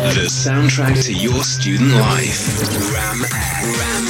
[0.00, 2.58] The soundtrack to your student life.
[2.90, 3.64] Ram Air.
[3.76, 4.06] Ram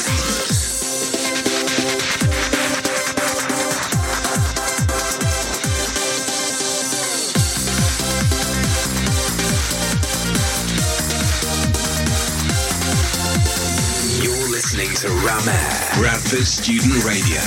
[14.23, 15.89] You're listening to Ram Air.
[15.99, 17.41] Bradford Student Radio.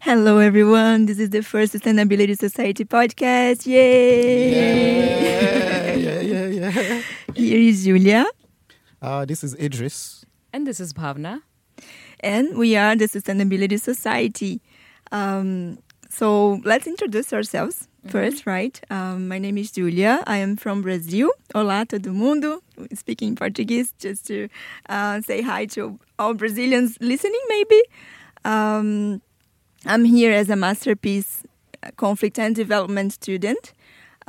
[0.00, 1.04] Hello, everyone.
[1.04, 3.66] This is the first Sustainability Society podcast.
[3.66, 5.20] Yay!
[5.20, 5.59] Yeah.
[7.50, 8.26] Here is Julia,
[9.02, 10.24] Uh, this is Idris.
[10.52, 11.42] And this is Bhavna.
[12.20, 14.60] and we are the Sustainability Society.
[15.10, 15.78] Um,
[16.08, 18.80] so let's introduce ourselves first, right?
[18.88, 20.22] Um, my name is Julia.
[20.28, 21.30] I am from Brazil.
[21.52, 22.62] Olá, todo mundo.
[22.94, 24.48] Speaking Portuguese, just to
[24.88, 27.82] uh, say hi to all Brazilians listening, maybe.
[28.44, 29.22] Um,
[29.86, 31.42] I'm here as a masterpiece
[31.82, 33.72] uh, conflict and development student,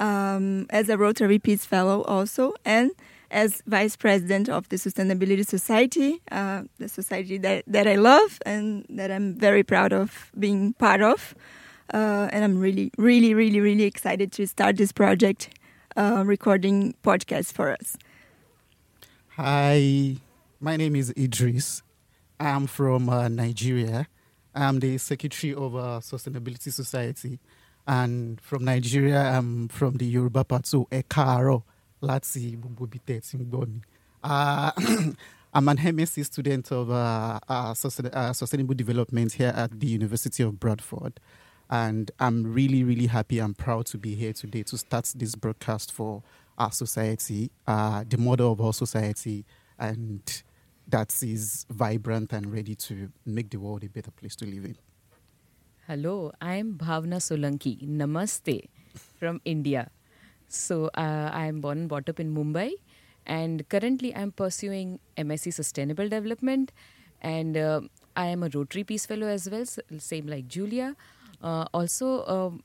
[0.02, 2.92] um, as a Rotary Peace Fellow also, and
[3.30, 8.86] as vice president of the Sustainability Society, uh, the society that, that I love and
[8.90, 11.34] that I'm very proud of being part of.
[11.94, 15.50] Uh, and I'm really, really, really, really excited to start this project,
[15.95, 17.95] uh, recording podcasts for us.
[19.36, 20.18] Hi,
[20.59, 21.84] my name is Idris.
[22.40, 24.08] I'm from uh, Nigeria.
[24.56, 27.40] I'm the secretary of uh, Sustainability Society.
[27.92, 31.64] And from Nigeria, I'm from the Yoruba part, so Ekaro,
[32.02, 33.81] Tingboni.
[34.23, 34.72] Uh,
[35.53, 37.73] I'm an MSc student of uh, uh,
[38.14, 41.19] uh, Sustainable Development here at the University of Bradford.
[41.69, 45.92] And I'm really, really happy and proud to be here today to start this broadcast
[45.92, 46.23] for
[46.58, 49.44] our society, uh, the model of our society,
[49.78, 50.44] and
[50.88, 54.78] that is vibrant and ready to make the world a better place to live in.
[55.92, 57.86] Hello, I am Bhavna Solanki.
[57.86, 58.70] Namaste
[59.20, 59.92] from India.
[60.47, 62.72] So uh, I am born and brought up in Mumbai,
[63.25, 66.72] and currently I am pursuing MSc Sustainable Development,
[67.22, 67.81] and uh,
[68.16, 69.66] I am a Rotary Peace Fellow as well,
[69.97, 70.96] same like Julia.
[71.44, 72.63] Uh, also, um,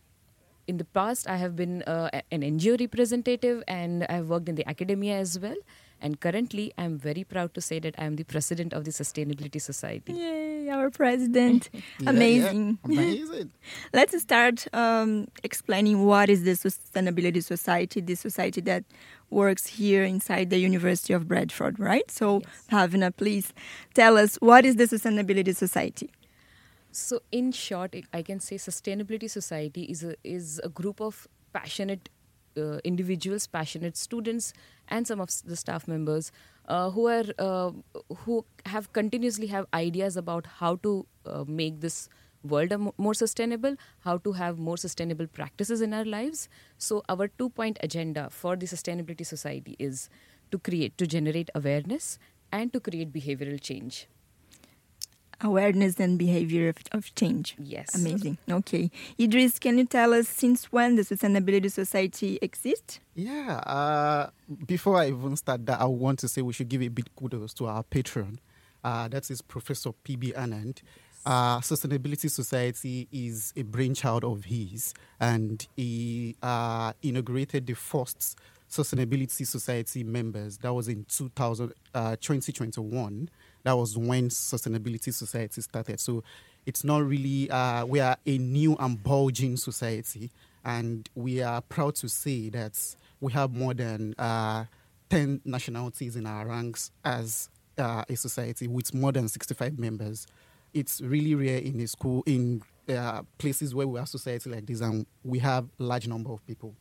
[0.68, 4.54] in the past, I have been uh, an NGO representative, and I have worked in
[4.54, 5.56] the academia as well.
[6.00, 8.92] And currently, I am very proud to say that I am the president of the
[8.92, 10.12] Sustainability Society.
[10.12, 11.70] Yay, our president.
[12.06, 12.78] Amazing.
[12.86, 13.50] yeah, amazing.
[13.92, 18.84] Let's start um, explaining what is the Sustainability Society, the society that
[19.30, 22.08] works here inside the University of Bradford, right?
[22.10, 23.52] So, Bhavna, please
[23.94, 26.10] tell us what is the Sustainability Society?
[26.92, 31.26] So, in short, I- I can say Sustainability Society is a is a group of
[31.52, 32.08] passionate
[32.56, 34.52] uh, individuals, passionate students,
[34.88, 36.32] and some of the staff members
[36.68, 37.70] uh, who are uh,
[38.18, 42.08] who have continuously have ideas about how to uh, make this
[42.42, 46.48] world more sustainable, how to have more sustainable practices in our lives.
[46.78, 50.08] So, our two point agenda for the Sustainability Society is
[50.50, 52.18] to create, to generate awareness,
[52.52, 54.06] and to create behavioral change.
[55.42, 57.54] Awareness and behavior of, of change.
[57.58, 57.94] Yes.
[57.94, 58.38] Amazing.
[58.50, 58.90] Okay.
[59.20, 63.00] Idris, can you tell us since when the Sustainability Society exists?
[63.14, 63.58] Yeah.
[63.58, 64.30] Uh,
[64.66, 67.52] before I even start that, I want to say we should give a big kudos
[67.54, 68.40] to our patron.
[68.82, 70.32] Uh, that is Professor P.B.
[70.36, 70.82] Anand.
[71.26, 78.38] Uh, Sustainability Society is a brainchild of his, and he uh, inaugurated the first
[78.70, 80.58] Sustainability Society members.
[80.58, 83.28] That was in 2000, uh, 2021.
[83.66, 85.98] That was when Sustainability Society started.
[85.98, 86.22] So
[86.66, 90.30] it's not really, uh, we are a new and bulging society,
[90.64, 92.78] and we are proud to say that
[93.20, 94.66] we have more than uh,
[95.10, 100.28] 10 nationalities in our ranks as uh, a society with more than 65 members.
[100.72, 104.80] It's really rare in a school, in uh, places where we have society like this,
[104.80, 106.72] and we have large number of people.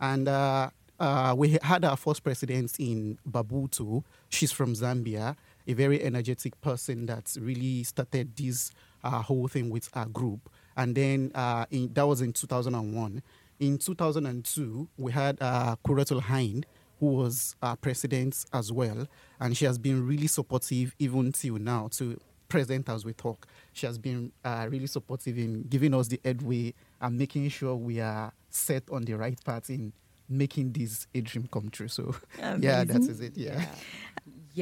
[0.00, 4.04] And uh, uh, we had our first president in Babutu.
[4.30, 5.36] She's from Zambia,
[5.70, 8.72] a very energetic person that really started this
[9.04, 10.50] uh, whole thing with our group.
[10.76, 13.22] And then uh, in, that was in 2001.
[13.60, 16.64] In 2002, we had uh, Kuratulain,
[16.98, 19.06] who was our president as well.
[19.38, 22.18] And she has been really supportive even till now to
[22.48, 23.46] present as we talk.
[23.72, 28.00] She has been uh, really supportive in giving us the headway and making sure we
[28.00, 29.92] are set on the right path in
[30.28, 31.88] making this a dream come true.
[31.88, 32.14] So,
[32.58, 33.36] yeah, that is it.
[33.36, 33.60] Yeah.
[33.60, 33.66] Yeah,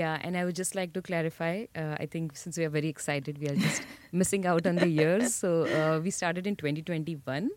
[0.01, 1.67] and I would just like to clarify.
[1.75, 4.89] Uh, I think since we are very excited, we are just missing out on the
[4.89, 5.35] years.
[5.35, 7.51] So uh, we started in 2021,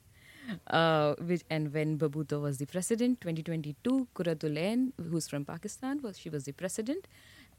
[0.67, 6.29] uh, which and when Babuto was the president, 2022, Kuratulain, who's from Pakistan, was she
[6.29, 7.07] was the president,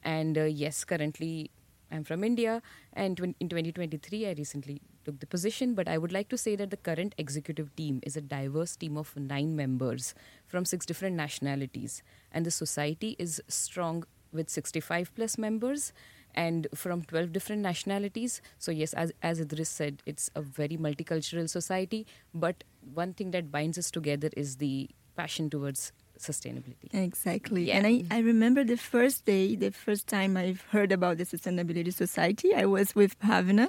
[0.03, 1.51] and uh, yes, currently
[1.91, 2.63] I'm from India,
[2.95, 5.75] and in 2023, I recently took the position.
[5.75, 8.97] But I would like to say that the current executive team is a diverse team
[8.97, 10.15] of nine members
[10.47, 12.03] from six different nationalities,
[12.33, 15.93] and the society is strong with 65 plus members
[16.35, 18.41] and from 12 different nationalities.
[18.59, 22.07] So, yes, as, as Idris said, it's a very multicultural society.
[22.35, 22.65] But
[22.95, 26.93] one thing that binds us together is the passion towards sustainability.
[26.93, 27.65] Exactly.
[27.65, 27.79] Yeah.
[27.79, 31.93] And I, I remember the first day, the first time I've heard about the Sustainability
[31.93, 33.69] Society, I was with Bhavna.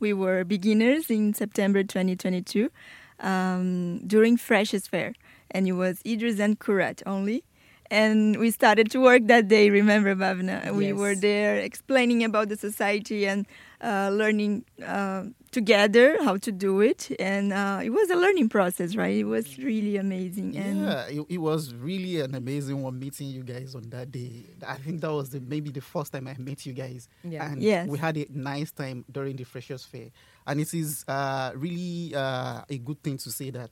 [0.00, 2.70] We were beginners in September 2022
[3.20, 5.14] um, during Freshers Fair.
[5.50, 7.44] And it was Idris and Kurat only.
[7.94, 10.56] And we started to work that day, remember, Bhavna?
[10.74, 10.96] We Yes.
[11.02, 13.46] were there explaining about the society and
[13.80, 17.00] uh, learning uh, together how to do it.
[17.20, 19.14] And uh, it was a learning process, right?
[19.24, 20.56] It was really amazing.
[20.56, 24.32] And Yeah, it, it was really an amazing one meeting you guys on that day.
[24.66, 27.08] I think that was the, maybe the first time I met you guys.
[27.22, 27.46] Yeah.
[27.46, 27.86] And Yes.
[27.88, 30.08] we had a nice time during the Freshers Fair.
[30.48, 33.70] And it is uh, really uh, a good thing to say that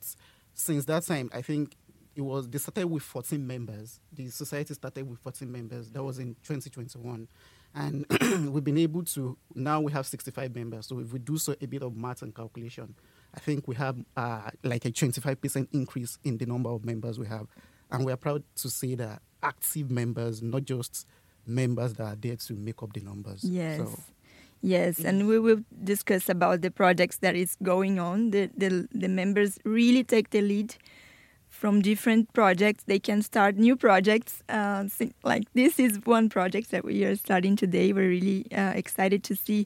[0.55, 1.75] since that time, I think
[2.15, 3.99] it was, they started with 14 members.
[4.11, 5.89] The society started with 14 members.
[5.91, 7.27] That was in 2021.
[7.75, 8.05] And
[8.53, 10.87] we've been able to, now we have 65 members.
[10.87, 12.95] So if we do so a bit of math and calculation,
[13.35, 17.27] I think we have uh, like a 25% increase in the number of members we
[17.27, 17.47] have.
[17.91, 21.07] And we are proud to say that active members, not just
[21.45, 23.43] members that are there to make up the numbers.
[23.43, 23.79] Yes.
[23.79, 23.99] So,
[24.65, 28.31] Yes, and we will discuss about the projects that is going on.
[28.31, 30.73] The, the the members really take the lead
[31.63, 32.83] from different projects.
[32.87, 34.43] They can start new projects.
[34.49, 34.83] Uh,
[35.23, 37.93] like this is one project that we are starting today.
[37.93, 39.65] We're really uh, excited to see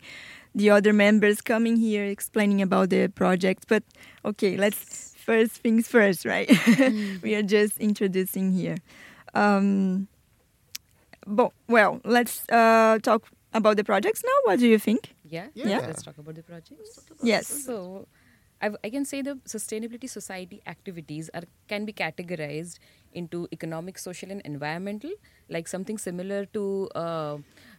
[0.53, 3.65] the other members coming here explaining about the project.
[3.67, 3.81] But
[4.23, 6.47] okay, let's first things first, right?
[7.23, 8.77] we are just introducing here.
[9.33, 10.07] Um,
[11.25, 13.23] but, well, let's uh, talk
[13.55, 14.37] about the projects now.
[14.43, 15.15] What do you think?
[15.25, 15.47] Yeah?
[15.55, 15.79] Yeah.
[15.79, 16.99] Let's talk about the projects.
[17.23, 17.47] Yes.
[17.47, 18.05] So,
[18.61, 22.79] I've, I can say the Sustainability Society activities are can be categorized
[23.13, 25.11] into economic, social, and environmental,
[25.49, 27.37] like something similar to uh,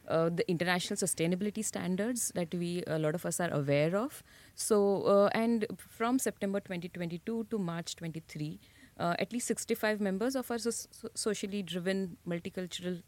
[0.08, 4.22] uh, the international sustainability standards that we a lot of us are aware of.
[4.54, 8.60] So, uh, and from September 2022 to March 23,
[8.98, 13.02] uh, at least 65 members of our so- so- socially driven multicultural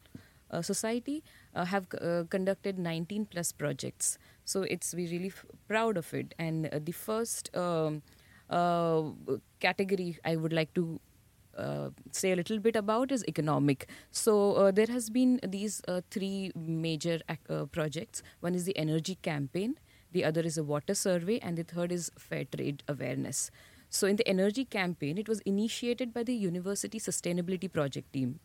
[0.51, 1.23] uh, society
[1.55, 6.35] uh, have uh, conducted 19 plus projects so it's we really f- proud of it
[6.39, 8.03] and uh, the first um,
[8.49, 9.03] uh,
[9.61, 11.01] category i would like to
[11.59, 13.91] uh, say a little bit about is economic.
[14.13, 17.21] So uh, there has been these three major
[17.73, 18.23] projects.
[18.39, 19.75] One is the energy campaign,
[20.13, 23.51] the other is a water survey, and the third is fair trade awareness.
[23.91, 28.39] So in the energy campaign, it was initiated by the University Sustainability Project team.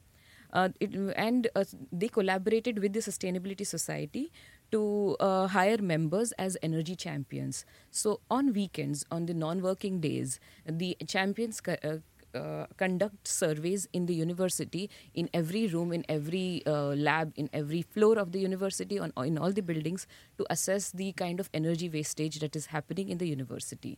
[0.56, 4.32] Uh, it, and uh, they collaborated with the Sustainability Society
[4.72, 7.66] to uh, hire members as energy champions.
[7.92, 11.98] So on weekends, on the non-working days, the champions uh,
[12.34, 17.82] uh, conduct surveys in the university, in every room, in every uh, lab, in every
[17.82, 21.90] floor of the university, on in all the buildings, to assess the kind of energy
[21.90, 23.98] wastage that is happening in the university.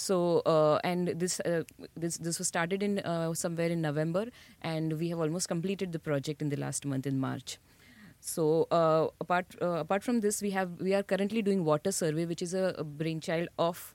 [0.00, 1.62] So uh, and this uh,
[2.04, 4.26] this this was started in uh, somewhere in November,
[4.62, 7.58] and we have almost completed the project in the last month in March.
[8.20, 12.26] So uh, apart uh, apart from this, we have we are currently doing water survey,
[12.34, 13.94] which is a, a brainchild of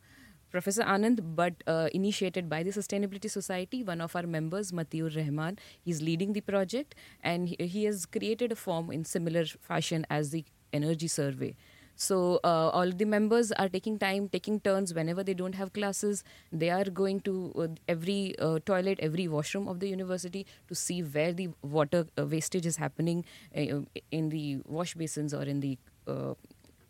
[0.55, 3.83] Professor Anand, but uh, initiated by the Sustainability Society.
[3.83, 8.51] One of our members, Matiur Rahman, he's leading the project, and he, he has created
[8.51, 11.55] a form in similar fashion as the energy survey.
[11.95, 16.23] So uh, all the members are taking time, taking turns whenever they don't have classes.
[16.51, 21.01] They are going to uh, every uh, toilet, every washroom of the university to see
[21.01, 23.23] where the water uh, wastage is happening
[23.55, 26.33] uh, in the wash basins or in the uh,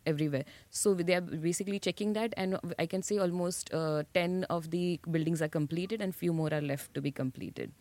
[0.08, 0.46] everywhere.
[0.70, 3.72] So they are basically checking that, and I can say almost
[4.14, 7.72] ten of the buildings are completed, and few more are left to be completed.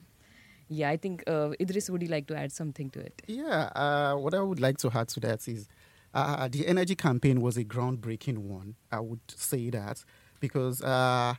[0.69, 3.23] Yeah, I think uh, Idris, would you like to add something to it?
[3.27, 5.69] Yeah, uh, what I would like to add to that is
[6.15, 8.77] uh, the energy campaign was a groundbreaking one.
[8.91, 10.05] I would say that
[10.41, 11.35] because uh,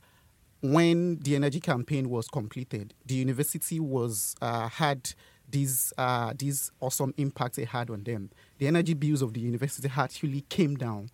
[0.62, 5.14] when the energy campaign was completed, the university was uh, had
[5.50, 8.32] these uh, these awesome impacts it had on them.
[8.58, 11.10] The energy bills of the university actually came down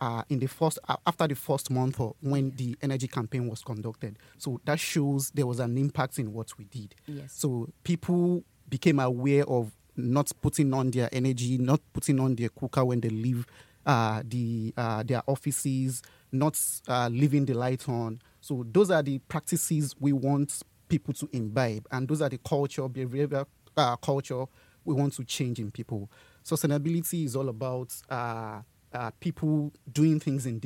[0.00, 3.62] uh, in the first uh, after the first month or when the energy campaign was
[3.62, 4.18] conducted.
[4.38, 6.94] So that shows there was an impact in what we did.
[7.06, 7.32] Yes.
[7.32, 12.84] So people became aware of not putting on their energy, not putting on their cooker
[12.84, 13.46] when they leave
[13.84, 16.02] uh, the uh, their offices,
[16.32, 18.20] not uh, leaving the light on.
[18.40, 22.82] So those are the practices we want people to imbibe, and those are the culture,
[22.82, 24.44] behavioral uh, culture
[24.84, 26.08] we want to change in people.
[26.44, 28.60] sustainability is all about uh,
[28.92, 30.58] uh, people doing things in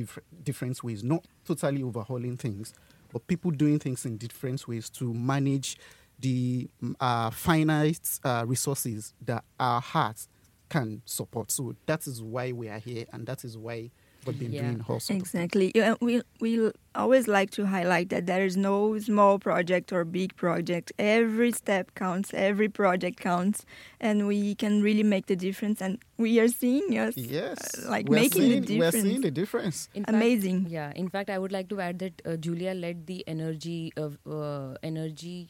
[0.44, 2.72] different ways, not totally overhauling things,
[3.12, 5.76] but people doing things in different ways to manage
[6.22, 10.28] the mm, uh, finite uh, resources that our hearts
[10.68, 11.50] can support.
[11.50, 13.90] So that is why we are here, and that is why
[14.24, 14.62] we've been Yeah.
[14.62, 15.12] doing also.
[15.14, 15.70] Exactly.
[15.74, 20.30] Yeah, we we always like to highlight that there is no small project or big
[20.36, 20.92] project.
[20.98, 22.32] Every step counts.
[22.32, 23.66] Every project counts,
[24.00, 25.82] and we can really make the difference.
[25.84, 29.04] And we are seeing yes, Yes, uh, like we're making seeing, the We're difference.
[29.08, 29.88] seeing the difference.
[29.94, 30.66] In fact- Amazing.
[30.70, 30.92] yeah.
[30.96, 34.76] In fact, I would like to add that uh, Julia led the energy of uh,
[34.82, 35.48] energy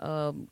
[0.00, 0.48] um,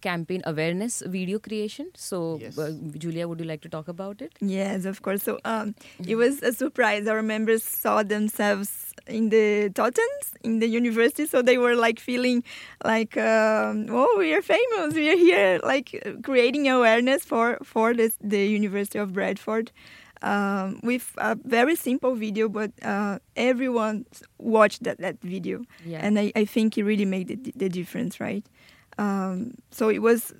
[0.00, 1.88] campaign awareness video creation.
[1.94, 2.58] So, Yes.
[2.58, 4.32] uh, Julia, would you like to talk about it?
[4.40, 5.22] Yes, of course.
[5.22, 5.74] So um,
[6.06, 7.06] it was a surprise.
[7.06, 12.42] Our members saw themselves in the totems in the university, so they were like feeling
[12.84, 14.94] like, um, oh, we are famous.
[14.94, 19.70] We are here, like creating awareness for for this, the University of Bradford.
[20.24, 24.06] Um, with a very simple video, but uh, everyone
[24.38, 26.00] watched that, that video, Yeah.
[26.02, 28.44] and I, I think it really made the, the difference, right?
[28.96, 30.32] Um, so it was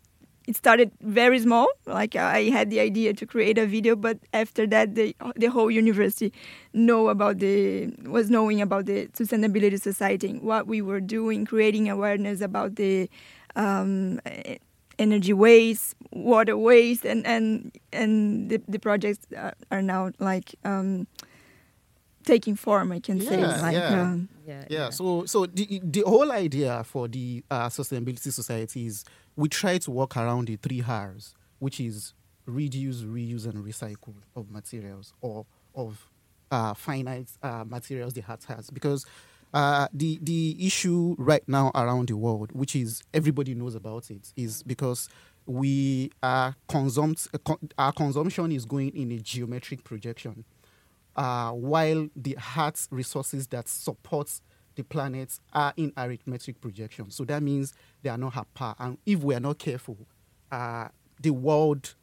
[0.46, 4.66] it started very small like i had the idea to create a video but after
[4.66, 6.30] that the the whole university
[6.74, 11.88] know about the was knowing about the sustainability society and what we were doing creating
[11.88, 13.08] awareness about the
[13.56, 14.20] um,
[14.98, 21.06] energy waste water waste and and and the, the projects are, are now like um,
[22.24, 24.02] taking form i can say Yeah, like yeah.
[24.02, 24.64] um, Yeah.
[24.68, 29.04] Yeah, so so the the whole idea for the uh, sustainability society is
[29.36, 32.12] we try to work around the three R's, which is
[32.46, 36.10] reduce, reuse, and recycle of materials or of
[36.50, 39.06] uh, finite uh, materials the heart has, because
[39.54, 44.32] uh, the the issue right now around the world, which is everybody knows about it,
[44.36, 45.08] is because
[45.46, 47.26] we are consumed,
[47.78, 50.44] our consumption is going in a geometric projection
[51.16, 54.40] uh, while the Earth's resources that support
[54.74, 57.10] the planet are in arithmetic projection.
[57.10, 58.74] So that means they are not power.
[58.78, 59.96] And if we are not careful,
[60.50, 60.88] uh,
[61.20, 61.94] the world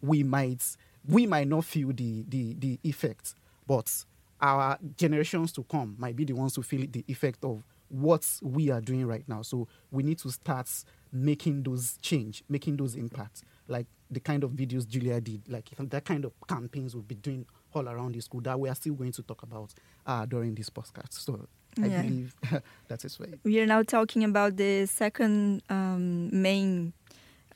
[0.00, 0.76] we might
[1.06, 3.34] we might not feel the the the effect,
[3.66, 4.04] but
[4.40, 8.70] our generations to come might be the ones who feel the effect of what we
[8.70, 9.42] are doing right now.
[9.42, 10.68] So we need to start
[11.12, 16.04] making those change, making those impacts, like the kind of videos Julia did, like that
[16.04, 17.44] kind of campaigns we'll be doing
[17.74, 19.74] all around the school that we are still going to talk about
[20.06, 21.12] uh, during this podcast.
[21.12, 21.46] So
[21.82, 22.02] I Yeah.
[22.02, 22.34] believe
[22.88, 23.38] that is right.
[23.44, 26.92] we are now talking about the second um, main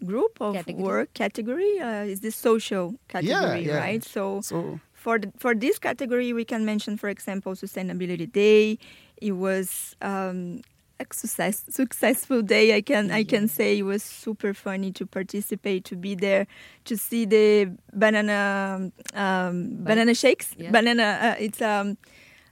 [0.05, 0.83] group of Category.
[0.83, 3.77] work category uh, is the social category yeah.
[3.79, 8.79] right so So for the, for this category we can mention for example sustainability day
[9.21, 10.63] it was um,
[10.99, 15.85] a success, successful day i can i can say it was super funny to participate
[15.85, 16.47] to be there
[16.89, 20.71] to see the banana um, banana shakes Yeah.
[20.73, 21.99] banana uh, it's um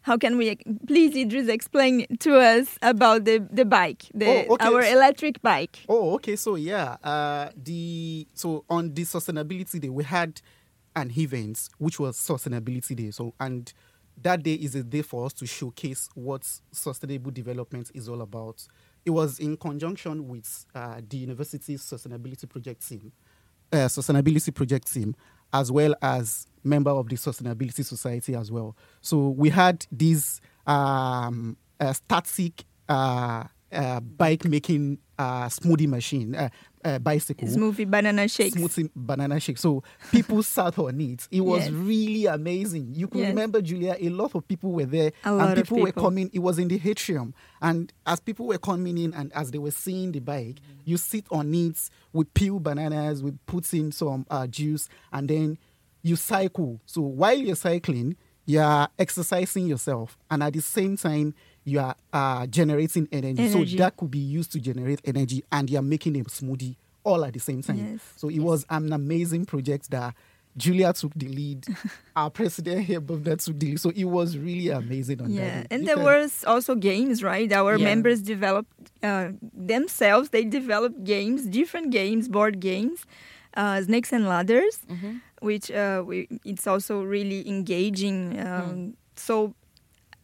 [0.02, 0.56] how can we
[0.86, 4.66] please idris explain to us about the the bike the Oh, okay.
[4.68, 6.36] our electric bike Oh, okay.
[6.36, 10.40] So yeah, uh, the so on the sustainability day we had
[10.94, 13.10] an event which was sustainability day.
[13.10, 13.72] So and
[14.20, 18.66] that day is a day for us to showcase what sustainable development is all about.
[19.04, 23.12] It was in conjunction with uh, the university's sustainability project team,
[23.72, 25.16] uh, sustainability project team,
[25.52, 28.76] as well as member of the sustainability society as well.
[29.00, 36.50] So we had this um, uh, static uh, uh, bike making uh, smoothie machine,
[36.84, 37.46] uh, bicycle.
[37.48, 39.58] smoothie banana shakes Smoothie banana shake.
[39.58, 41.26] So people sat on it.
[41.30, 41.70] It was Yes.
[41.72, 42.94] really amazing.
[42.94, 43.28] You could Yes.
[43.28, 45.12] remember, Julia, a lot of people were there.
[45.24, 46.30] A and of people, were coming.
[46.32, 47.34] It was in the atrium.
[47.60, 51.26] And as people were coming in and as they were seeing the bike, you sit
[51.30, 51.78] on it,
[52.12, 55.58] we peel bananas, we put in some uh, juice, and then
[56.02, 56.80] you cycle.
[56.86, 60.18] So while you're cycling, you are exercising yourself.
[60.30, 61.34] And at the same time,
[61.64, 63.42] you are uh, generating energy.
[63.42, 63.70] Energy.
[63.76, 67.24] So that could be used to generate energy, and you are making a smoothie all
[67.24, 67.78] at the same time.
[67.92, 68.00] Yes.
[68.16, 70.14] So it was an amazing project that
[70.56, 71.64] Julia took the lead.
[72.16, 73.80] Our president here, Bhavna, took the lead.
[73.80, 75.66] So it was really amazing on Yeah, that.
[75.70, 77.50] and You there can- was also games, right?
[77.52, 77.84] Our Yeah.
[77.84, 78.70] members developed
[79.02, 80.28] uh, themselves.
[80.30, 83.04] They developed games, different games, board games,
[83.56, 85.16] uh, snakes and ladders, Mm-hmm.
[85.40, 88.38] which uh, we, it's also really engaging.
[88.40, 89.54] Um, So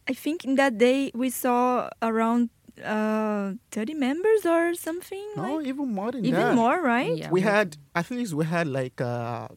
[0.09, 2.49] I think in that day we saw around
[2.83, 5.23] uh, 30 members or something.
[5.35, 6.55] no, like, even more than even that.
[6.55, 7.15] more, right?
[7.15, 7.29] Yeah.
[7.29, 9.49] We had, I think we had like uh,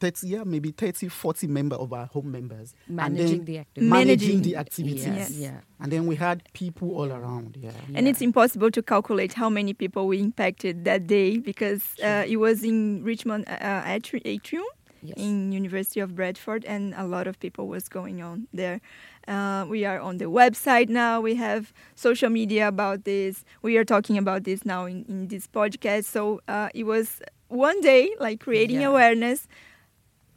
[0.00, 2.74] 30, yeah, maybe 30, 40 member of our home members.
[2.88, 3.90] Managing the activity.
[3.90, 5.06] Managing Managing- the activities.
[5.06, 5.30] Yes.
[5.30, 5.32] Yes.
[5.38, 5.60] Yeah.
[5.80, 7.72] And then we had people all around, yeah.
[7.94, 12.36] And it's impossible to calculate how many people we impacted that day because uh, it
[12.36, 14.64] was in Richmond uh, atrium.
[15.02, 15.14] Yes.
[15.16, 18.80] in University of Bradford, and a lot of people was going on there.
[19.28, 21.20] Uh, we are on the website now.
[21.20, 23.44] We have social media about this.
[23.62, 26.04] We are talking about this now in, in this podcast.
[26.04, 28.88] So uh, it was one day like creating Yeah.
[28.88, 29.46] awareness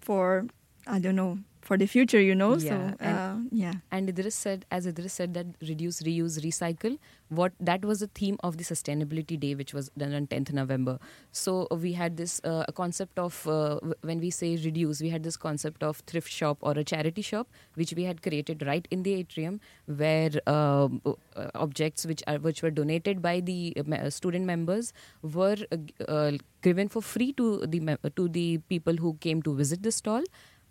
[0.01, 0.45] for
[0.87, 2.51] I don't know for the future, you know.
[2.57, 3.73] Yeah, So and- uh, yeah.
[3.91, 6.97] And Idris said, as Idris said, that reduce, reuse, recycle.
[7.29, 10.99] What that was the theme of the Sustainability Day, which was done on 10th November.
[11.31, 15.09] So uh, we had this uh, a concept of uh, when we say reduce, we
[15.09, 18.85] had this concept of thrift shop or a charity shop, which we had created right
[18.91, 23.95] in the atrium, where um, uh, objects which are which were donated by the uh,
[23.95, 24.91] uh, student members
[25.21, 25.77] were uh,
[26.11, 30.21] uh, given for free to the to the people who came to visit the stall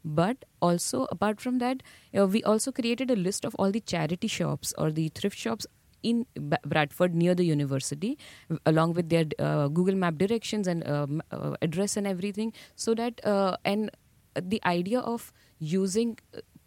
[0.04, 1.82] but also apart from that
[2.16, 5.66] uh, we also created a list of all the charity shops or the thrift shops
[6.02, 8.18] in Ba- Bradford near the university,
[8.66, 13.24] along with their uh, Google Map directions and uh, uh, address and everything, so that
[13.24, 13.90] uh, and
[14.34, 16.16] the idea of using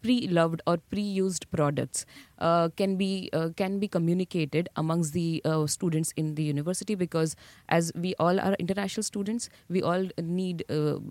[0.02, 2.04] pre-loved or pre-used products
[2.38, 7.34] uh, can be uh, can be communicated amongst the uh, students in the university because
[7.70, 10.62] as we all are international students, we all need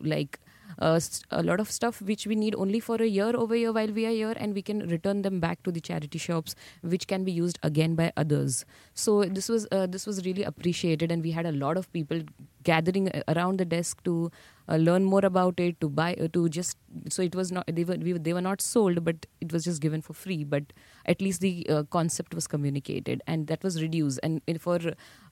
[0.02, 0.40] like
[0.80, 1.00] uh,
[1.32, 4.06] a lot of stuff which we need only for a year over here while we
[4.06, 7.32] are here and we can return them back to the charity shops which can be
[7.32, 8.66] used again by others.
[8.94, 12.22] So this was uh, this was really appreciated and we had a lot of people
[12.64, 14.32] gathering around the desk to
[14.70, 16.78] uh, learn more about it to buy uh, to just
[17.10, 19.82] so it was not they were we, they were not sold but it was just
[19.82, 20.64] given for free but
[21.06, 24.20] at least the uh, concept was communicated and that was reduced.
[24.24, 24.80] And for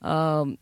[0.01, 0.57] um,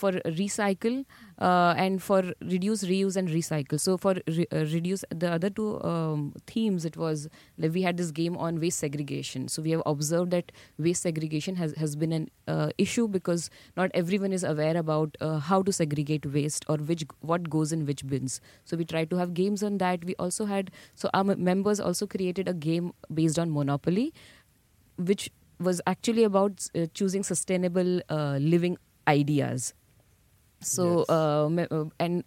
[0.00, 1.04] for recycle
[1.38, 3.80] uh, and for reduce reuse and recycle.
[3.80, 7.28] So for re- uh, reduce the other two um, themes it was
[7.58, 9.48] like we had this game on waste segregation.
[9.48, 13.90] So we have observed that waste segregation has, has been an uh, issue because not
[13.94, 18.06] everyone is aware about uh, how to segregate waste or which what goes in which
[18.06, 18.40] bins.
[18.64, 20.04] So we tried to have games on that.
[20.04, 24.12] We also had so our members also created a game based on monopoly
[24.96, 28.76] which was actually about uh, choosing sustainable uh, living
[29.08, 29.74] ideas
[30.60, 31.08] so Yes.
[31.10, 32.24] uh, uh, and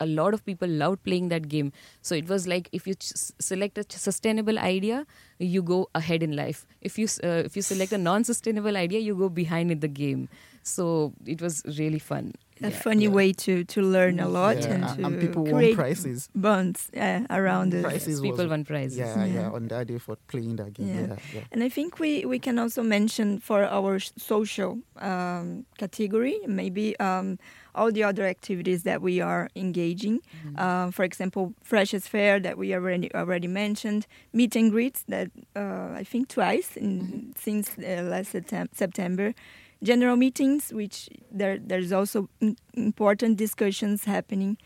[0.00, 3.12] a lot of people loved playing that game so it was like if you ch-
[3.38, 5.06] select a ch- sustainable idea
[5.38, 8.98] you go ahead in life if you uh, if you select a non sustainable idea
[9.00, 10.28] you go behind in the game
[10.62, 12.70] so it was really fun A Yeah.
[12.82, 13.12] funny Yeah.
[13.16, 16.28] way to, to learn a lot Yeah, and and- to and people won create prizes.
[16.34, 17.82] bonds uh, around it.
[17.84, 19.50] Prizes people was- won prizes Yeah, yeah, Yeah.
[19.58, 20.88] on that day for playing that game.
[20.88, 21.06] Yeah.
[21.06, 21.44] Yeah, yeah.
[21.52, 24.78] And I think we, we can also mention for our social
[25.10, 27.36] um, category, maybe um,
[27.76, 30.20] all the other activities that we are engaging.
[30.20, 30.54] Mm-hmm.
[30.58, 35.88] Uh, for example, Freshers Fair that we already already mentioned, meet and greets that uh,
[36.00, 37.30] I think twice in, Mm-hmm.
[37.36, 39.34] since uh, last Septem- September.
[39.82, 44.56] General meetings, which there there's also im- important discussions happening.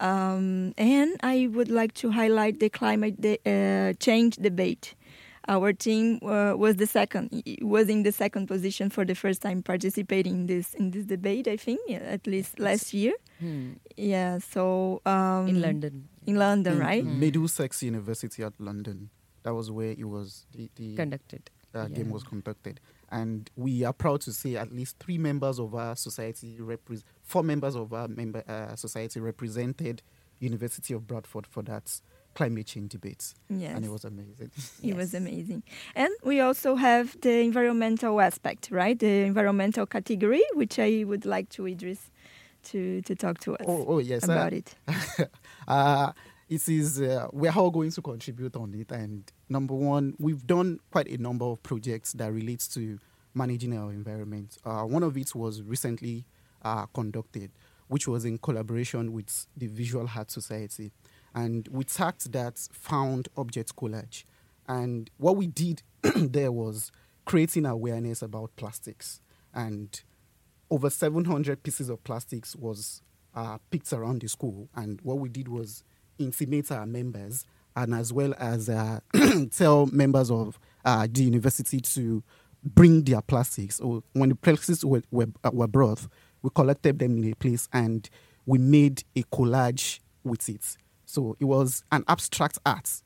[0.00, 4.94] Um, and I would like to highlight the climate de- uh, change debate.
[5.48, 9.62] Our team uh, was the second, was in the second position for the first time
[9.62, 11.46] participating in this in this debate.
[11.46, 13.14] I think yeah, at least last year.
[13.38, 13.74] Hmm.
[13.96, 14.38] Yeah.
[14.38, 17.04] So um, in london in London, In right?
[17.04, 19.10] Middlesex University at London.
[19.44, 22.80] That was where it was the, the conducted uh, game was conducted.
[23.12, 27.44] And we are proud to say at least three members of our society, repre- four
[27.44, 30.02] members of our member uh, society represented
[30.40, 32.00] University of Bradford for that
[32.36, 33.34] climate change debates.
[33.48, 33.74] Yes.
[33.74, 34.50] And it was amazing.
[34.82, 35.62] It was amazing.
[35.94, 38.96] And we also have the environmental aspect, right?
[38.98, 42.10] The environmental category, which I would like to Idris
[42.64, 44.28] to, to talk to us oh, oh, yes.
[44.28, 44.74] uh, about it.
[45.68, 46.12] uh,
[46.48, 50.78] it is uh, we're all going to contribute on it and number one we've done
[50.92, 52.98] quite a number of projects that relates to
[53.34, 56.24] managing our environment uh, one of it was recently
[56.62, 57.50] uh, conducted
[57.88, 60.92] which was in collaboration with the visual art society
[61.36, 64.24] and we tacked that found object collage.
[64.66, 66.90] And what we did there was
[67.24, 69.20] creating awareness about plastics.
[69.54, 70.00] And
[70.70, 73.02] over 700 pieces of plastics was
[73.34, 74.68] uh, picked around the school.
[74.74, 75.84] And what we did was
[76.18, 77.44] intimate our members
[77.76, 79.00] and as well as uh,
[79.54, 82.22] tell members of uh, the university to
[82.64, 83.78] bring their plastics.
[83.78, 86.06] Or when the plastics were, were, uh, were brought
[86.46, 88.08] we collected them in a place and
[88.46, 93.02] we made a collage with it so it was an abstract art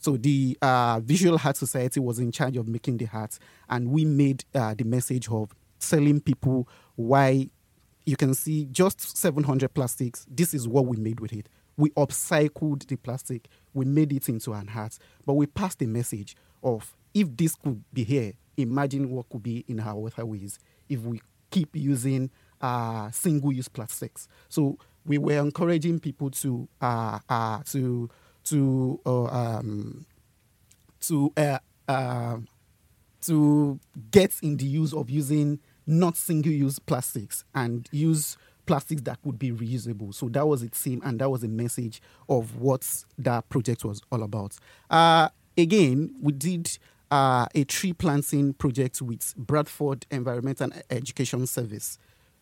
[0.00, 4.06] so the uh, Visual Art Society was in charge of making the art, and we
[4.06, 7.50] made uh, the message of telling people why
[8.06, 10.26] you can see just 700 plastics.
[10.28, 11.50] This is what we made with it.
[11.76, 16.34] We upcycled the plastic, we made it into an art, but we passed the message
[16.62, 21.20] of if this could be here, imagine what could be in our waterways if we
[21.50, 24.28] keep using uh, single-use plastics.
[24.48, 28.08] So we were encouraging people to uh, uh, to
[28.44, 30.06] to uh, um,
[31.00, 32.38] to uh,
[33.22, 39.38] to get in the use of using not single-use plastics and use plastics that could
[39.38, 40.14] be reusable.
[40.14, 44.00] So that was the theme, and that was the message of what that project was
[44.12, 44.56] all about.
[44.88, 46.78] Uh, again, we did
[47.10, 51.98] uh, a tree planting project with Bradford Environment and Education Service.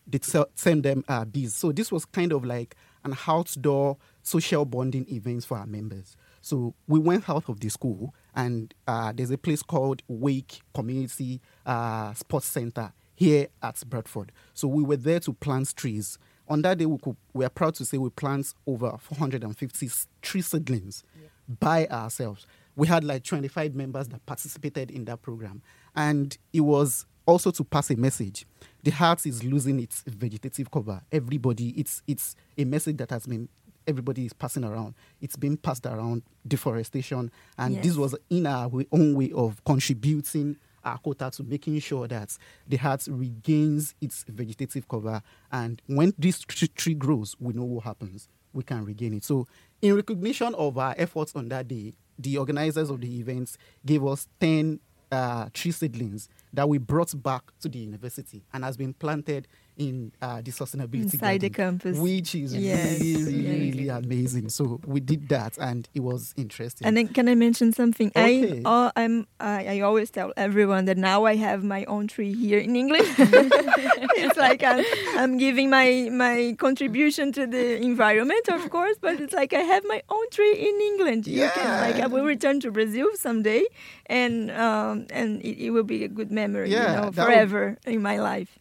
[0.09, 0.19] They
[0.55, 1.53] send them uh, BEES.
[1.53, 6.15] So this was kind of like an outdoor social bonding event for our members.
[6.41, 11.41] So we went out of the school, and uh, there's a place called Wyke Community
[11.65, 14.31] uh, Sports Center here at Bradford.
[14.53, 16.17] So we were there to plant trees.
[16.47, 19.89] On that day, we, could, we are proud to say we plant over 450
[20.21, 21.27] tree seedlings yeah.
[21.59, 22.47] by ourselves.
[22.75, 25.61] We had like 25 members that participated in that program.
[25.95, 28.45] And it was also to pass a message.
[28.83, 31.01] The heart is losing its vegetative cover.
[31.11, 33.49] Everybody, it's, it's a message that has been
[33.87, 34.93] everybody is passing around.
[35.19, 37.83] It's been passed around deforestation, and yes.
[37.83, 42.37] this was in our own way of contributing our quota to making sure that
[42.67, 45.21] the heart regains its vegetative cover.
[45.51, 48.29] And when this tree grows, we know what happens.
[48.53, 49.23] We can regain it.
[49.23, 49.47] So,
[49.81, 54.27] in recognition of our efforts on that day, the organizers of the events gave us
[54.39, 54.79] 10
[55.11, 59.47] uh, tree seedlings that we brought back to the university and has been planted
[59.79, 62.99] in uh, the sustainability inside garden, the campus, which is yes.
[62.99, 64.49] really, really amazing.
[64.49, 66.85] So we did that, and it was interesting.
[66.85, 68.11] And then, can I mention something?
[68.15, 68.61] Okay.
[68.63, 72.33] I, uh, I'm, I, I always tell everyone that now I have my own tree
[72.33, 73.05] here in England.
[73.17, 74.83] it's like I'm,
[75.17, 79.83] I'm giving my my contribution to the environment, of course, but it's like I have
[79.87, 81.25] my own tree in England.
[81.25, 81.51] You yeah.
[81.51, 83.63] can, like I will return to Brazil someday,
[84.07, 87.93] and um, and it, it will be a good memory, yeah, you know, forever would,
[87.93, 88.59] in my life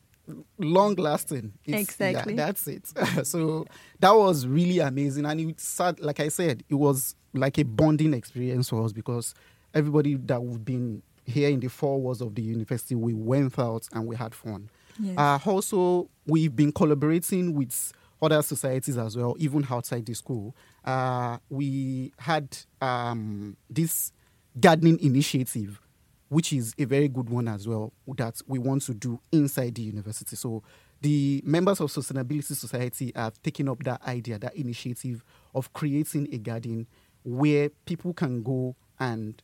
[0.59, 1.53] long lasting.
[1.67, 2.35] exactly.
[2.35, 2.87] Yeah, that's it.
[3.27, 3.67] so
[4.01, 5.27] that was really amazing.
[5.27, 9.35] And it sad, like I said, it was like a bonding experience for us because
[9.75, 13.89] everybody that we've been here in the four walls of the university, we went out
[13.93, 14.71] and we had fun.
[14.99, 15.17] Yes.
[15.19, 20.57] Uh, also, we've been collaborating with other societies as well, even outside the school.
[20.85, 24.13] Uh, we had um, this
[24.59, 25.81] gardening initiative
[26.29, 29.83] which is a very good one as well that we want to do inside the
[29.83, 30.37] university.
[30.37, 30.63] So
[31.01, 36.39] the members of Sustainability Society have taken up that idea, that initiative of creating a
[36.39, 36.87] garden
[37.25, 39.41] where people can go and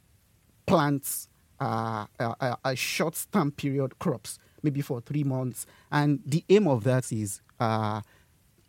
[0.67, 1.29] plant
[1.61, 5.67] uh, a, a, short term period crops, maybe for three months.
[5.91, 8.01] And the aim of that is uh,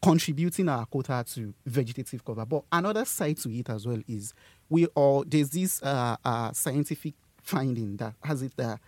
[0.01, 2.45] contributing our quota to vegetative cover.
[2.45, 4.33] But another side to it as well is
[4.69, 8.79] we all, there's this uh, uh scientific finding that has it there.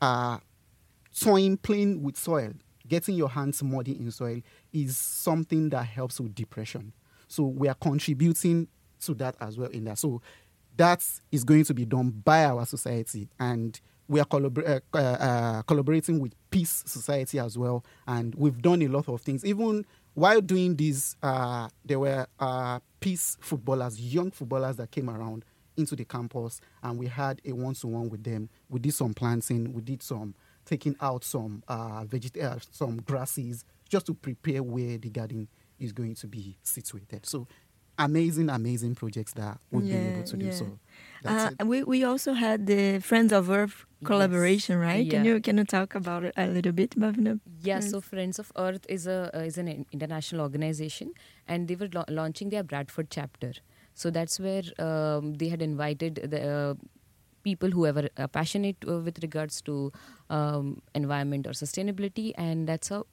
[0.00, 0.38] Uh,
[1.10, 2.52] soil, playing with soil,
[2.86, 4.40] getting your hands muddy in soil
[4.72, 6.92] is something that helps with depression.
[7.26, 8.68] So we are contributing
[9.00, 9.98] to that as well in that.
[9.98, 10.20] So
[10.76, 15.62] that is going to be done by our society and we are collabor- uh, uh,
[15.62, 19.46] collaborating with Peace Society as well, and we've done a lot of things.
[19.46, 25.44] Even while doing this, uh, there were uh, peace footballers, young footballers that came around
[25.76, 28.48] into the campus and we had a one-to-one with them.
[28.68, 30.34] We did some planting, we did some
[30.64, 35.92] taking out some uh, veget- uh, some grasses just to prepare where the garden is
[35.92, 37.26] going to be situated.
[37.26, 37.46] So
[37.98, 40.52] amazing, amazing projects that we've yeah, been able to do.
[40.52, 40.78] So
[41.24, 44.86] uh, we we also had the Friends of Earth collaboration, yes.
[44.86, 45.04] right?
[45.04, 45.10] Yeah.
[45.10, 47.40] Can you can you talk about it a little bit, Bhavna?
[47.62, 47.80] Yeah.
[47.80, 51.12] So Friends of Earth is a uh, is an international organization,
[51.46, 53.52] and they were la- launching their Bradford chapter.
[53.94, 56.74] So that's where um, they had invited the uh,
[57.42, 59.92] people who are passionate uh, with regards to
[60.30, 63.06] um, environment or sustainability, and that's how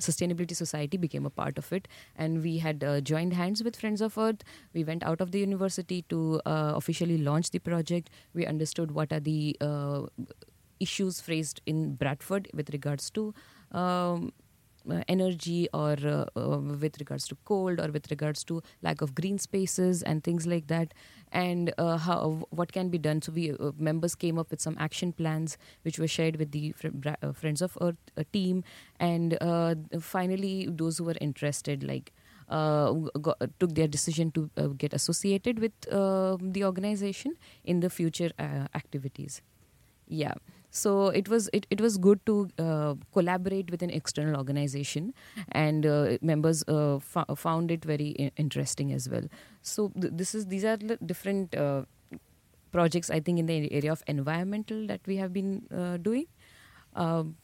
[0.00, 1.86] sustainability society became a part of it.
[2.16, 4.42] And we had uh, joined hands with friends of earth.
[4.72, 8.10] We went out of the university to uh, officially launch the project.
[8.32, 10.02] We understood what are the uh,
[10.80, 13.34] issues phrased in bradford with regards to
[13.72, 14.32] um,
[15.08, 19.38] energy or uh, uh, with regards to cold or with regards to lack of green
[19.38, 20.94] spaces and things like that.
[21.32, 23.22] And uh, how what can be done?
[23.22, 26.72] So we uh, members came up with some action plans which were shared with the
[26.72, 26.88] fr-
[27.32, 27.96] friends of earth
[28.32, 28.64] team.
[29.00, 29.38] And
[30.00, 32.12] finally those who were interested like
[32.48, 38.30] got, took their decision to get associated with the organization in the future
[38.74, 39.42] activities.
[40.06, 40.34] Yeah
[40.78, 45.12] so it was it, it was good to uh, collaborate with an external organization
[45.52, 49.28] and uh, members uh, f- found it very I- interesting as well
[49.62, 50.76] so th- this is these are
[51.12, 51.82] different uh,
[52.72, 56.26] projects i think in the area of environmental that we have been uh, doing
[57.06, 57.36] um,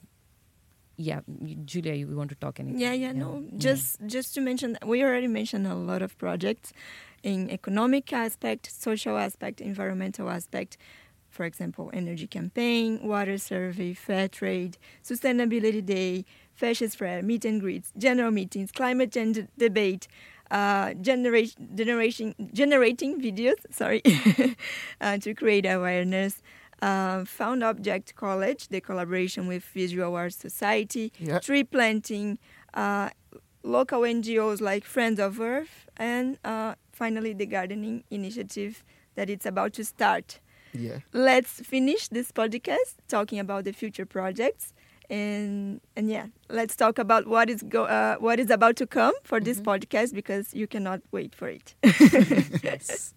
[0.97, 1.21] yeah,
[1.65, 2.79] Julia, you want to talk anything?
[2.79, 3.43] Yeah, yeah, no.
[3.57, 6.75] Just just to mention, we already mentioned a lot of projects
[7.23, 10.77] in economic aspect, social aspect, environmental aspect.
[11.31, 17.93] For example, energy campaign, water survey, fair trade, sustainability day, Freshers Fair, meet and greets,
[17.97, 20.09] general meetings, climate change debate,
[20.51, 24.03] uh, generation, generation, generating videos, sorry,
[25.01, 26.43] uh, to create awareness.
[26.83, 31.39] Uh, Found Object Collage, the collaboration with Visual Arts Society, Yeah.
[31.39, 32.39] tree planting,
[32.75, 33.11] uh,
[33.63, 38.83] local NGOs like Friends of Earth, and uh, finally the gardening initiative
[39.15, 40.41] that it's about to start.
[40.73, 40.99] Yeah.
[41.13, 44.73] Let's finish this podcast talking about the future projects.
[45.09, 49.15] And and yeah, let's talk about what is go uh, what is about to come
[49.25, 51.75] for this podcast because you cannot wait for it.
[52.63, 53.13] yes.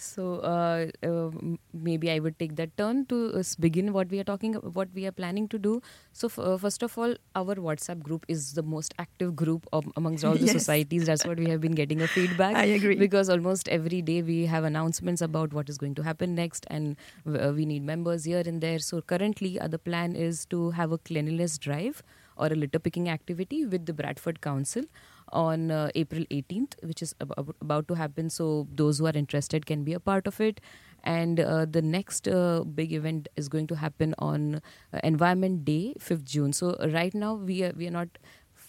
[0.00, 1.30] So uh, uh,
[1.74, 5.06] maybe I would take that turn to uh, begin what we are talking, what we
[5.06, 5.82] are planning to do.
[6.12, 9.86] So f- uh, first of all, our WhatsApp group is the most active group of,
[9.96, 10.52] amongst all the Yes.
[10.52, 11.06] societies.
[11.06, 12.56] That's what we have been getting a feedback.
[12.56, 12.96] I agree.
[12.96, 16.96] because almost every day we have announcements about what is going to happen next, and
[17.26, 18.78] uh, we need members here and there.
[18.78, 22.02] So currently, uh, the plan is to have a cleanliness drive
[22.36, 24.84] or a litter picking activity with the Bradford Council
[25.32, 28.30] on uh, April 18th, which is ab- ab- about to happen.
[28.30, 30.60] So those who are interested can be a part of it.
[31.02, 34.56] And uh, the next uh, big event is going to happen on
[34.92, 36.52] uh, Environment Day, 5th June.
[36.52, 38.08] So right now we are we are not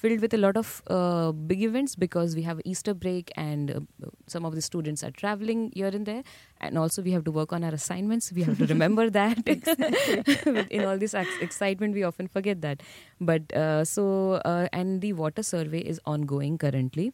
[0.02, 4.08] filled with a lot of uh, big events because we have Easter break and uh,
[4.28, 6.24] some of the students are traveling here and there,
[6.60, 8.32] and also we have to work on our assignments.
[8.32, 9.38] We have to remember that.
[10.72, 12.82] In all this ex- excitement, we often forget that.
[13.20, 17.14] But uh, so uh, and the water survey is ongoing currently,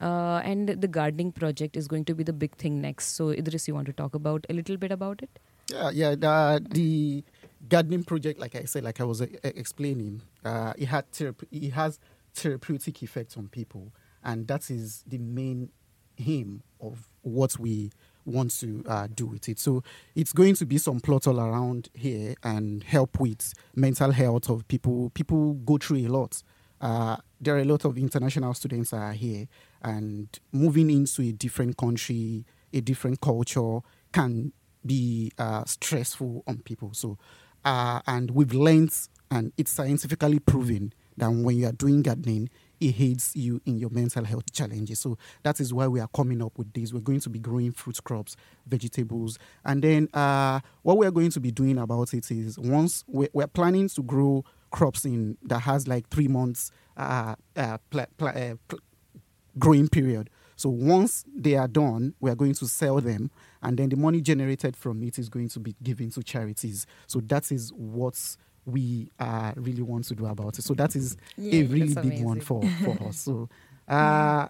[0.00, 3.14] uh, and the gardening project is going to be the big thing next.
[3.20, 5.38] So Idris, you want to talk about a little bit about it?
[5.70, 6.14] Yeah, yeah.
[6.16, 7.24] The, the
[7.68, 11.04] gardening project, like I said, like I was uh, explaining, it had
[11.52, 12.00] it has
[12.34, 13.92] therapeutic effects on people,
[14.22, 15.70] and that is the main
[16.18, 17.90] aim of what we
[18.24, 19.58] want to uh, do with it.
[19.58, 19.82] So
[20.14, 24.66] it's going to be some plot all around here and help with mental health of
[24.68, 25.10] people.
[25.10, 26.42] People go through a lot.
[26.80, 29.46] Uh, there are a lot of international students are here,
[29.82, 33.80] and moving into a different country, a different culture
[34.12, 34.52] can
[34.84, 36.92] be uh, stressful on people.
[36.92, 37.18] So,
[37.64, 38.92] uh, and we've learned,
[39.30, 42.50] and it's scientifically proven that when you are doing gardening,
[42.80, 44.98] it aids you in your mental health challenges.
[44.98, 46.92] So that is why we are coming up with this.
[46.92, 51.30] We're going to be growing fruit crops, vegetables, and then uh, what we are going
[51.30, 55.60] to be doing about it is once we're, we're planning to grow crops in that
[55.60, 58.80] has like three months uh, uh, pla- pla- uh, pl-
[59.58, 60.28] growing period.
[60.56, 63.30] So once they are done, we are going to sell them,
[63.62, 66.86] and then the money generated from it is going to be given to charities.
[67.06, 70.62] So that is what we uh, really want to do about it.
[70.62, 73.18] So that is a really big one for, for us.
[73.18, 73.48] So.
[73.86, 74.48] Uh,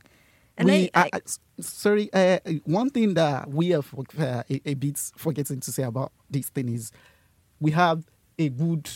[0.57, 1.19] And we, I- uh, uh,
[1.61, 5.83] sorry, uh, one thing that we are for, uh, a, a bit forgetting to say
[5.83, 6.93] about this thing is
[7.59, 8.05] we have
[8.39, 8.89] a good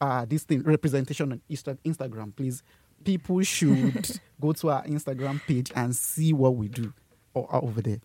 [0.00, 2.34] uh, this thing representation on Insta- Instagram.
[2.34, 2.62] Please,
[3.04, 6.90] people should go to our Instagram page and see what we do
[7.36, 8.00] o- over there.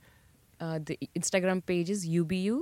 [0.60, 2.60] Uh, the Instagram page is UBU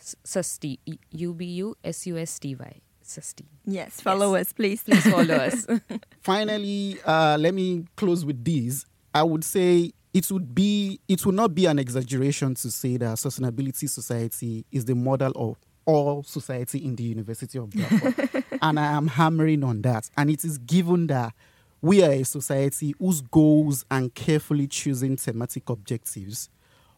[0.00, 0.78] S- Susty.
[0.86, 2.80] E- UBU S U S T Y.
[3.06, 3.44] Susty.
[3.64, 4.82] Yes, follow us, please.
[4.82, 5.66] Please follow us.
[6.20, 8.84] Finally, uh, let me close with this.
[9.14, 13.16] I would say it would be it would not be an exaggeration to say that
[13.18, 18.44] Sustainability Society is the model of all society in the University of Bradford.
[18.62, 20.10] and I am hammering on that.
[20.16, 21.32] And it is given that
[21.80, 26.50] we are a society whose goals and carefully choosing thematic objectives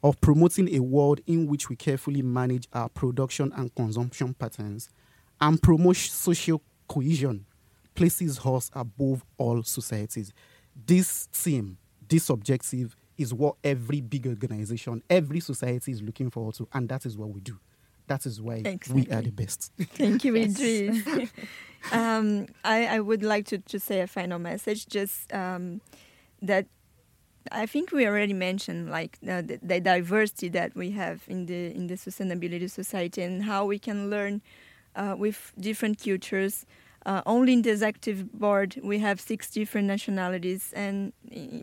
[0.03, 4.89] of promoting a world in which we carefully manage our production and consumption patterns
[5.41, 7.45] and promote social cohesion
[7.95, 10.33] places us above all societies.
[10.87, 16.69] This theme, this objective is what every big organization, every society is looking forward to,
[16.73, 17.59] and that is what we do.
[18.07, 19.73] That is why we are the best.
[19.79, 21.07] Thank you, Idris.
[21.93, 25.83] um, I, I would like to, to say a final message, just um,
[26.41, 26.67] that
[27.53, 31.75] I think we already mentioned like uh, the, the diversity that we have in the
[31.75, 34.43] in the sustainability society and how we can learn
[34.97, 36.67] uh, with different cultures.
[37.07, 41.13] Uh, only in the executive board we have six different nationalities, and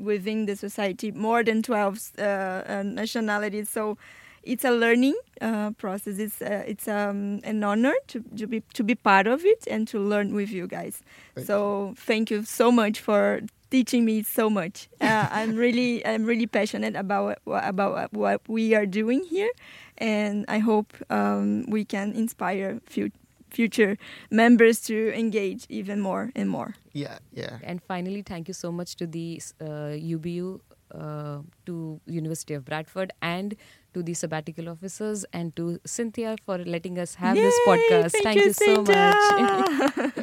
[0.01, 3.69] within the society more than twelve uh, uh, nationalities.
[3.69, 3.97] So
[4.41, 6.17] it's a learning uh, process.
[6.19, 9.88] It's uh, it's um, an honor to, to be to be part of it and
[9.89, 11.03] to learn with you guys.
[11.35, 13.41] Thank so thank you so much for
[13.75, 14.88] teaching me so much.
[15.01, 19.51] Uh, I'm really I'm really passionate about what, about what we are doing here,
[19.97, 23.11] and I hope um, we can inspire few
[23.51, 23.97] future
[24.31, 26.75] members to engage even more and more.
[26.93, 27.59] Yeah, yeah.
[27.63, 30.59] And finally, thank you so much to the uh, UBU,
[30.93, 33.55] uh, to University of Bradford, and
[33.93, 38.11] to the sabbatical officers, and to Cynthia for letting us have this podcast.
[38.23, 40.15] Thank, you, so much.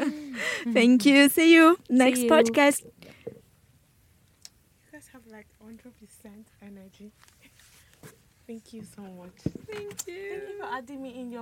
[0.72, 1.28] Thank you.
[1.28, 2.30] See you next you.
[2.30, 2.84] podcast.
[3.24, 5.78] You guys have like 100%
[6.62, 7.12] energy.
[8.52, 9.38] Thank you so much.
[9.66, 10.28] Thank you.
[10.28, 11.40] Thank you for adding me in your